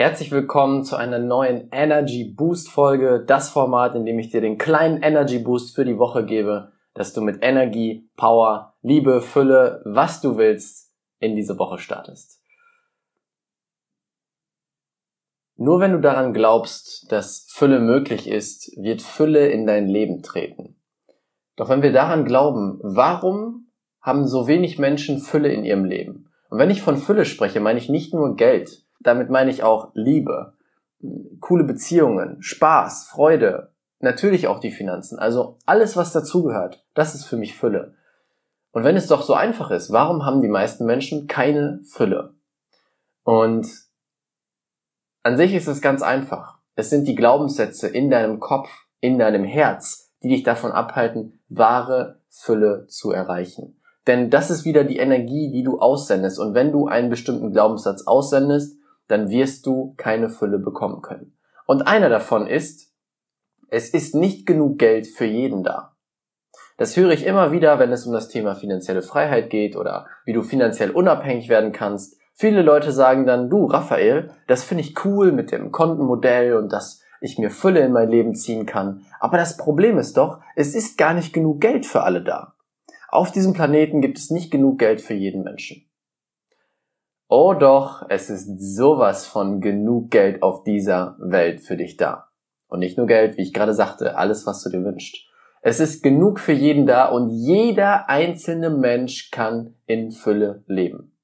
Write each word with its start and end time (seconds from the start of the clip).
Herzlich 0.00 0.30
willkommen 0.30 0.84
zu 0.84 0.94
einer 0.94 1.18
neuen 1.18 1.70
Energy 1.72 2.22
Boost 2.22 2.70
Folge, 2.70 3.24
das 3.26 3.50
Format, 3.50 3.96
in 3.96 4.06
dem 4.06 4.20
ich 4.20 4.30
dir 4.30 4.40
den 4.40 4.56
kleinen 4.56 5.02
Energy 5.02 5.40
Boost 5.40 5.74
für 5.74 5.84
die 5.84 5.98
Woche 5.98 6.24
gebe, 6.24 6.70
dass 6.94 7.14
du 7.14 7.20
mit 7.20 7.42
Energie, 7.42 8.08
Power, 8.14 8.76
Liebe, 8.80 9.20
Fülle, 9.20 9.82
was 9.84 10.20
du 10.20 10.36
willst, 10.36 10.94
in 11.18 11.34
diese 11.34 11.58
Woche 11.58 11.78
startest. 11.78 12.40
Nur 15.56 15.80
wenn 15.80 15.90
du 15.90 16.00
daran 16.00 16.32
glaubst, 16.32 17.10
dass 17.10 17.48
Fülle 17.50 17.80
möglich 17.80 18.28
ist, 18.28 18.70
wird 18.80 19.02
Fülle 19.02 19.48
in 19.48 19.66
dein 19.66 19.88
Leben 19.88 20.22
treten. 20.22 20.80
Doch 21.56 21.70
wenn 21.70 21.82
wir 21.82 21.92
daran 21.92 22.24
glauben, 22.24 22.78
warum 22.84 23.72
haben 24.00 24.28
so 24.28 24.46
wenig 24.46 24.78
Menschen 24.78 25.18
Fülle 25.18 25.52
in 25.52 25.64
ihrem 25.64 25.84
Leben? 25.84 26.30
Und 26.50 26.60
wenn 26.60 26.70
ich 26.70 26.82
von 26.82 26.98
Fülle 26.98 27.24
spreche, 27.24 27.58
meine 27.58 27.80
ich 27.80 27.88
nicht 27.88 28.14
nur 28.14 28.36
Geld, 28.36 28.84
damit 29.00 29.30
meine 29.30 29.50
ich 29.50 29.62
auch 29.62 29.90
Liebe, 29.94 30.54
coole 31.40 31.64
Beziehungen, 31.64 32.42
Spaß, 32.42 33.08
Freude, 33.08 33.72
natürlich 34.00 34.48
auch 34.48 34.58
die 34.58 34.70
Finanzen. 34.70 35.18
Also 35.18 35.58
alles, 35.66 35.96
was 35.96 36.12
dazugehört, 36.12 36.84
das 36.94 37.14
ist 37.14 37.24
für 37.24 37.36
mich 37.36 37.56
Fülle. 37.56 37.94
Und 38.72 38.84
wenn 38.84 38.96
es 38.96 39.06
doch 39.06 39.22
so 39.22 39.34
einfach 39.34 39.70
ist, 39.70 39.92
warum 39.92 40.24
haben 40.24 40.42
die 40.42 40.48
meisten 40.48 40.84
Menschen 40.84 41.26
keine 41.26 41.80
Fülle? 41.84 42.34
Und 43.24 43.68
an 45.22 45.36
sich 45.36 45.54
ist 45.54 45.66
es 45.66 45.80
ganz 45.80 46.02
einfach. 46.02 46.58
Es 46.74 46.90
sind 46.90 47.08
die 47.08 47.14
Glaubenssätze 47.14 47.88
in 47.88 48.10
deinem 48.10 48.40
Kopf, 48.40 48.70
in 49.00 49.18
deinem 49.18 49.44
Herz, 49.44 50.12
die 50.22 50.28
dich 50.28 50.42
davon 50.42 50.72
abhalten, 50.72 51.40
wahre 51.48 52.20
Fülle 52.28 52.86
zu 52.88 53.10
erreichen. 53.10 53.80
Denn 54.06 54.30
das 54.30 54.50
ist 54.50 54.64
wieder 54.64 54.84
die 54.84 54.96
Energie, 54.96 55.50
die 55.50 55.62
du 55.62 55.80
aussendest. 55.80 56.38
Und 56.38 56.54
wenn 56.54 56.72
du 56.72 56.86
einen 56.86 57.10
bestimmten 57.10 57.52
Glaubenssatz 57.52 58.06
aussendest, 58.06 58.77
dann 59.08 59.30
wirst 59.30 59.66
du 59.66 59.94
keine 59.96 60.30
Fülle 60.30 60.58
bekommen 60.58 61.02
können. 61.02 61.36
Und 61.66 61.82
einer 61.82 62.08
davon 62.08 62.46
ist, 62.46 62.94
es 63.68 63.90
ist 63.90 64.14
nicht 64.14 64.46
genug 64.46 64.78
Geld 64.78 65.06
für 65.06 65.26
jeden 65.26 65.62
da. 65.62 65.94
Das 66.78 66.96
höre 66.96 67.10
ich 67.10 67.26
immer 67.26 67.50
wieder, 67.50 67.78
wenn 67.78 67.90
es 67.90 68.06
um 68.06 68.12
das 68.12 68.28
Thema 68.28 68.54
finanzielle 68.54 69.02
Freiheit 69.02 69.50
geht 69.50 69.76
oder 69.76 70.06
wie 70.24 70.32
du 70.32 70.42
finanziell 70.42 70.90
unabhängig 70.90 71.48
werden 71.48 71.72
kannst. 71.72 72.16
Viele 72.34 72.62
Leute 72.62 72.92
sagen 72.92 73.26
dann, 73.26 73.50
du 73.50 73.66
Raphael, 73.66 74.30
das 74.46 74.62
finde 74.62 74.84
ich 74.84 75.04
cool 75.04 75.32
mit 75.32 75.50
dem 75.50 75.72
Kontenmodell 75.72 76.54
und 76.54 76.72
dass 76.72 77.02
ich 77.20 77.36
mir 77.36 77.50
Fülle 77.50 77.80
in 77.80 77.92
mein 77.92 78.08
Leben 78.08 78.34
ziehen 78.34 78.64
kann. 78.64 79.04
Aber 79.18 79.36
das 79.38 79.56
Problem 79.56 79.98
ist 79.98 80.16
doch, 80.16 80.40
es 80.54 80.74
ist 80.76 80.96
gar 80.96 81.14
nicht 81.14 81.32
genug 81.32 81.60
Geld 81.60 81.84
für 81.84 82.04
alle 82.04 82.22
da. 82.22 82.54
Auf 83.08 83.32
diesem 83.32 83.54
Planeten 83.54 84.00
gibt 84.00 84.18
es 84.18 84.30
nicht 84.30 84.50
genug 84.52 84.78
Geld 84.78 85.00
für 85.00 85.14
jeden 85.14 85.42
Menschen. 85.42 85.87
Oh 87.30 87.52
doch, 87.52 88.06
es 88.08 88.30
ist 88.30 88.58
sowas 88.58 89.26
von 89.26 89.60
genug 89.60 90.10
Geld 90.10 90.42
auf 90.42 90.64
dieser 90.64 91.14
Welt 91.18 91.60
für 91.60 91.76
dich 91.76 91.98
da. 91.98 92.28
Und 92.68 92.78
nicht 92.78 92.96
nur 92.96 93.06
Geld, 93.06 93.36
wie 93.36 93.42
ich 93.42 93.52
gerade 93.52 93.74
sagte, 93.74 94.16
alles, 94.16 94.46
was 94.46 94.62
du 94.62 94.70
dir 94.70 94.82
wünschst. 94.82 95.26
Es 95.60 95.78
ist 95.78 96.02
genug 96.02 96.40
für 96.40 96.52
jeden 96.52 96.86
da 96.86 97.04
und 97.04 97.28
jeder 97.28 98.08
einzelne 98.08 98.70
Mensch 98.70 99.30
kann 99.30 99.74
in 99.84 100.10
Fülle 100.10 100.64
leben. 100.66 101.18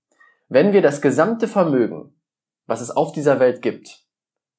Wenn 0.51 0.75
wir 0.75 0.83
das 0.83 1.01
gesamte 1.01 1.49
Vermögen, 1.49 2.15
was 2.67 2.83
es 2.83 2.91
auf 2.91 3.13
dieser 3.13 3.41
Welt 3.41 3.63
gibt, 3.63 4.05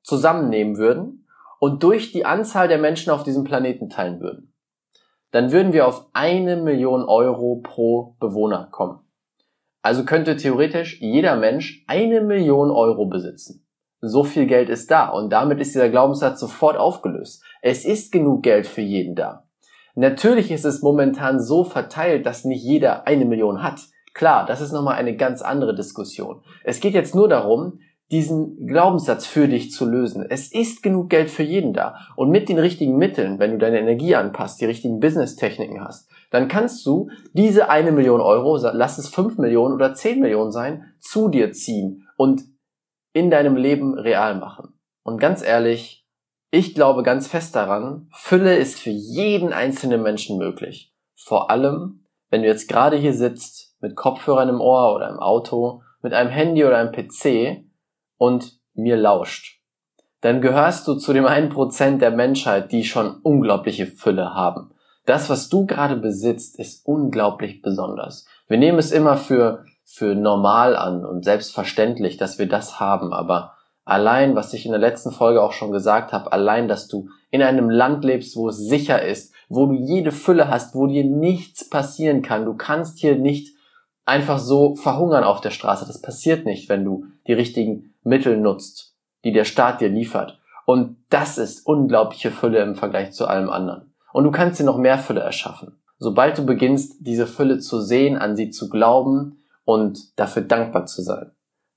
zusammennehmen 0.01 0.77
würden 0.77 1.27
und 1.59 1.83
durch 1.83 2.11
die 2.11 2.25
Anzahl 2.25 2.67
der 2.67 2.79
Menschen 2.79 3.11
auf 3.11 3.21
diesem 3.21 3.43
Planeten 3.43 3.89
teilen 3.89 4.19
würden, 4.19 4.55
dann 5.29 5.51
würden 5.51 5.73
wir 5.73 5.87
auf 5.87 6.07
eine 6.13 6.55
Million 6.57 7.03
Euro 7.03 7.61
pro 7.61 8.15
Bewohner 8.19 8.67
kommen. 8.71 9.04
Also 9.85 10.03
könnte 10.03 10.35
theoretisch 10.35 10.99
jeder 10.99 11.35
Mensch 11.35 11.83
eine 11.85 12.21
Million 12.21 12.71
Euro 12.71 13.05
besitzen. 13.05 13.67
So 14.01 14.23
viel 14.23 14.47
Geld 14.47 14.67
ist 14.67 14.89
da 14.89 15.09
und 15.09 15.29
damit 15.29 15.59
ist 15.59 15.75
dieser 15.75 15.89
Glaubenssatz 15.89 16.39
sofort 16.39 16.75
aufgelöst. 16.75 17.43
Es 17.61 17.85
ist 17.85 18.11
genug 18.11 18.41
Geld 18.41 18.65
für 18.65 18.81
jeden 18.81 19.13
da. 19.13 19.45
Natürlich 19.93 20.49
ist 20.49 20.65
es 20.65 20.81
momentan 20.81 21.39
so 21.39 21.63
verteilt, 21.63 22.25
dass 22.25 22.45
nicht 22.45 22.63
jeder 22.63 23.05
eine 23.05 23.25
Million 23.25 23.61
hat. 23.61 23.79
Klar, 24.15 24.47
das 24.47 24.59
ist 24.59 24.71
nochmal 24.71 24.95
eine 24.95 25.17
ganz 25.17 25.43
andere 25.43 25.75
Diskussion. 25.75 26.41
Es 26.63 26.79
geht 26.79 26.95
jetzt 26.95 27.13
nur 27.13 27.29
darum, 27.29 27.77
diesen 28.11 28.65
Glaubenssatz 28.65 29.27
für 29.27 29.47
dich 29.47 29.71
zu 29.71 29.85
lösen. 29.85 30.25
Es 30.27 30.51
ist 30.51 30.81
genug 30.81 31.11
Geld 31.11 31.29
für 31.29 31.43
jeden 31.43 31.73
da. 31.73 31.95
Und 32.15 32.31
mit 32.31 32.49
den 32.49 32.57
richtigen 32.57 32.97
Mitteln, 32.97 33.37
wenn 33.37 33.51
du 33.51 33.59
deine 33.59 33.79
Energie 33.79 34.15
anpasst, 34.15 34.59
die 34.61 34.65
richtigen 34.65 34.99
Business-Techniken 34.99 35.83
hast, 35.83 36.09
dann 36.31 36.47
kannst 36.47 36.85
du 36.85 37.09
diese 37.33 37.69
eine 37.69 37.91
Million 37.91 38.21
Euro, 38.21 38.57
lass 38.57 38.97
es 38.97 39.09
fünf 39.09 39.37
Millionen 39.37 39.73
oder 39.73 39.93
zehn 39.93 40.19
Millionen 40.19 40.51
sein, 40.51 40.93
zu 40.99 41.29
dir 41.29 41.51
ziehen 41.51 42.07
und 42.17 42.43
in 43.13 43.31
deinem 43.31 43.55
Leben 43.55 43.97
real 43.97 44.35
machen. 44.35 44.73
Und 45.03 45.19
ganz 45.19 45.43
ehrlich, 45.43 46.05
ich 46.51 46.73
glaube 46.73 47.03
ganz 47.03 47.27
fest 47.27 47.55
daran, 47.55 48.07
Fülle 48.11 48.55
ist 48.55 48.79
für 48.79 48.89
jeden 48.89 49.53
einzelnen 49.53 50.01
Menschen 50.01 50.37
möglich. 50.37 50.93
Vor 51.15 51.49
allem, 51.49 52.05
wenn 52.29 52.41
du 52.41 52.47
jetzt 52.47 52.67
gerade 52.67 52.97
hier 52.97 53.13
sitzt, 53.13 53.75
mit 53.81 53.95
Kopfhörern 53.95 54.49
im 54.49 54.61
Ohr 54.61 54.95
oder 54.95 55.09
im 55.09 55.19
Auto, 55.19 55.81
mit 56.01 56.13
einem 56.13 56.29
Handy 56.29 56.63
oder 56.65 56.77
einem 56.77 56.91
PC 56.91 57.65
und 58.17 58.59
mir 58.73 58.97
lauscht, 58.97 59.61
dann 60.21 60.41
gehörst 60.41 60.87
du 60.87 60.95
zu 60.95 61.13
dem 61.13 61.25
einen 61.25 61.49
Prozent 61.49 62.01
der 62.01 62.11
Menschheit, 62.11 62.71
die 62.71 62.83
schon 62.83 63.19
unglaubliche 63.21 63.85
Fülle 63.85 64.33
haben. 64.33 64.71
Das, 65.05 65.29
was 65.29 65.49
du 65.49 65.65
gerade 65.65 65.95
besitzt, 65.95 66.59
ist 66.59 66.85
unglaublich 66.85 67.61
besonders. 67.61 68.25
Wir 68.47 68.57
nehmen 68.57 68.79
es 68.79 68.91
immer 68.91 69.17
für, 69.17 69.65
für 69.83 70.15
normal 70.15 70.75
an 70.75 71.05
und 71.05 71.23
selbstverständlich, 71.23 72.17
dass 72.17 72.39
wir 72.39 72.47
das 72.47 72.79
haben, 72.79 73.13
aber 73.13 73.53
allein, 73.85 74.35
was 74.35 74.53
ich 74.53 74.65
in 74.65 74.71
der 74.71 74.81
letzten 74.81 75.11
Folge 75.11 75.41
auch 75.41 75.53
schon 75.53 75.71
gesagt 75.71 76.11
habe, 76.11 76.31
allein, 76.31 76.67
dass 76.67 76.87
du 76.87 77.09
in 77.29 77.43
einem 77.43 77.69
Land 77.69 78.03
lebst, 78.03 78.35
wo 78.35 78.49
es 78.49 78.57
sicher 78.57 79.03
ist, 79.03 79.33
wo 79.47 79.67
du 79.67 79.73
jede 79.73 80.11
Fülle 80.11 80.49
hast, 80.49 80.73
wo 80.73 80.87
dir 80.87 81.03
nichts 81.03 81.69
passieren 81.69 82.21
kann. 82.21 82.45
Du 82.45 82.55
kannst 82.55 82.97
hier 82.97 83.15
nicht 83.15 83.55
einfach 84.05 84.39
so 84.39 84.75
verhungern 84.75 85.23
auf 85.23 85.41
der 85.41 85.51
Straße. 85.51 85.85
Das 85.85 86.01
passiert 86.01 86.45
nicht, 86.45 86.67
wenn 86.67 86.83
du 86.83 87.05
die 87.27 87.33
richtigen 87.33 87.93
Mittel 88.03 88.37
nutzt, 88.37 88.95
die 89.23 89.31
der 89.31 89.45
Staat 89.45 89.81
dir 89.81 89.89
liefert. 89.89 90.39
Und 90.65 90.97
das 91.09 91.37
ist 91.37 91.65
unglaubliche 91.65 92.31
Fülle 92.31 92.59
im 92.63 92.75
Vergleich 92.75 93.11
zu 93.11 93.27
allem 93.27 93.49
anderen. 93.49 93.93
Und 94.15 94.23
du 94.23 94.31
kannst 94.31 94.61
dir 94.61 94.63
noch 94.63 94.77
mehr 94.77 94.97
Fülle 94.97 95.19
erschaffen. 95.19 95.77
Sobald 95.97 96.37
du 96.37 96.45
beginnst, 96.45 97.05
diese 97.05 97.27
Fülle 97.27 97.59
zu 97.59 97.81
sehen, 97.81 98.15
an 98.15 98.37
sie 98.37 98.49
zu 98.49 98.69
glauben 98.69 99.43
und 99.65 100.17
dafür 100.17 100.41
dankbar 100.41 100.85
zu 100.85 101.01
sein, 101.01 101.31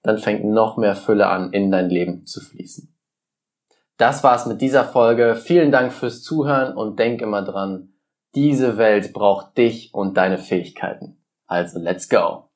dann 0.04 0.18
fängt 0.18 0.44
noch 0.44 0.76
mehr 0.76 0.94
Fülle 0.94 1.26
an, 1.26 1.52
in 1.52 1.72
dein 1.72 1.90
Leben 1.90 2.26
zu 2.26 2.40
fließen. 2.40 2.96
Das 3.96 4.22
war's 4.22 4.46
mit 4.46 4.60
dieser 4.60 4.84
Folge. 4.84 5.34
Vielen 5.34 5.72
Dank 5.72 5.92
fürs 5.92 6.22
Zuhören 6.22 6.76
und 6.76 7.00
denk 7.00 7.22
immer 7.22 7.42
dran, 7.42 7.94
diese 8.36 8.78
Welt 8.78 9.12
braucht 9.12 9.58
dich 9.58 9.92
und 9.92 10.16
deine 10.16 10.38
Fähigkeiten. 10.38 11.20
Also 11.48 11.80
let's 11.80 12.08
go! 12.08 12.50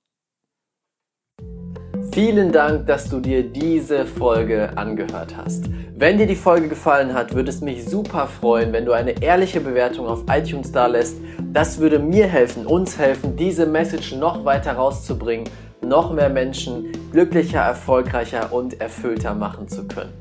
Vielen 2.12 2.52
Dank, 2.52 2.86
dass 2.86 3.10
du 3.10 3.18
dir 3.18 3.42
diese 3.42 4.06
Folge 4.06 4.76
angehört 4.76 5.36
hast. 5.36 5.64
Wenn 5.94 6.16
dir 6.16 6.26
die 6.26 6.36
Folge 6.36 6.68
gefallen 6.68 7.12
hat, 7.12 7.34
würde 7.34 7.50
es 7.50 7.60
mich 7.60 7.84
super 7.84 8.26
freuen, 8.26 8.72
wenn 8.72 8.86
du 8.86 8.92
eine 8.92 9.22
ehrliche 9.22 9.60
Bewertung 9.60 10.06
auf 10.06 10.24
iTunes 10.28 10.72
da 10.72 10.86
lässt. 10.86 11.18
Das 11.52 11.78
würde 11.78 11.98
mir 11.98 12.26
helfen, 12.26 12.66
uns 12.66 12.98
helfen, 12.98 13.36
diese 13.36 13.66
Message 13.66 14.16
noch 14.16 14.44
weiter 14.44 14.72
rauszubringen, 14.72 15.48
noch 15.82 16.12
mehr 16.12 16.30
Menschen 16.30 16.92
glücklicher, 17.12 17.60
erfolgreicher 17.60 18.52
und 18.52 18.80
erfüllter 18.80 19.34
machen 19.34 19.68
zu 19.68 19.86
können. 19.86 20.12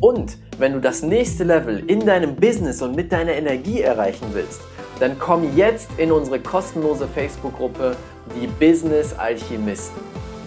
Und 0.00 0.38
wenn 0.58 0.72
du 0.72 0.80
das 0.80 1.02
nächste 1.02 1.44
Level 1.44 1.84
in 1.86 2.04
deinem 2.04 2.34
Business 2.34 2.82
und 2.82 2.96
mit 2.96 3.12
deiner 3.12 3.32
Energie 3.32 3.82
erreichen 3.82 4.26
willst, 4.32 4.60
dann 4.98 5.18
komm 5.18 5.56
jetzt 5.56 5.88
in 5.98 6.10
unsere 6.10 6.40
kostenlose 6.40 7.06
Facebook-Gruppe, 7.06 7.96
die 8.40 8.48
Business 8.48 9.14
Alchemisten. 9.16 10.00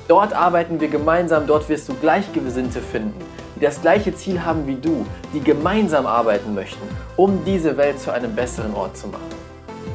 Dort 0.09 0.33
arbeiten 0.33 0.81
wir 0.81 0.89
gemeinsam, 0.89 1.47
dort 1.47 1.69
wirst 1.69 1.87
du 1.87 1.93
Gleichgesinnte 1.93 2.81
finden, 2.81 3.13
die 3.59 3.65
das 3.65 3.81
gleiche 3.81 4.15
Ziel 4.15 4.43
haben 4.43 4.65
wie 4.67 4.75
du, 4.75 5.05
die 5.33 5.41
gemeinsam 5.41 6.05
arbeiten 6.05 6.53
möchten, 6.53 6.81
um 7.15 7.43
diese 7.45 7.77
Welt 7.77 7.99
zu 7.99 8.11
einem 8.11 8.33
besseren 8.35 8.73
Ort 8.73 8.97
zu 8.97 9.07
machen. 9.07 9.29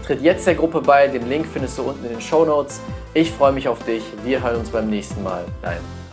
Tritt 0.07 0.21
jetzt 0.21 0.47
der 0.47 0.55
Gruppe 0.55 0.83
bei, 0.83 1.09
den 1.09 1.29
Link 1.29 1.47
findest 1.51 1.79
du 1.79 1.83
unten 1.83 2.05
in 2.05 2.11
den 2.11 2.21
Show 2.21 2.45
Notes. 2.45 2.81
Ich 3.15 3.31
freue 3.31 3.53
mich 3.53 3.69
auf 3.69 3.83
dich, 3.85 4.03
wir 4.23 4.43
hören 4.43 4.57
uns 4.57 4.69
beim 4.69 4.91
nächsten 4.91 5.23
Mal. 5.23 5.45
Dein. 5.63 6.04